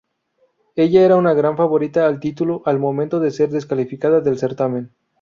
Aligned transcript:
Ella 0.75 1.01
era 1.03 1.15
una 1.15 1.35
gran 1.35 1.55
favorita 1.55 2.07
al 2.07 2.19
título 2.19 2.63
al 2.65 2.79
momento 2.79 3.19
de 3.19 3.29
ser 3.29 3.51
descalificada 3.51 4.19
del 4.19 4.39
certamen. 4.39 4.95